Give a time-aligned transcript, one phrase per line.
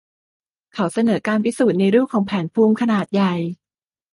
[0.73, 3.33] เขาเสนอการพิสูจน์ในรูปของแผนภูมิขนาดใหญ่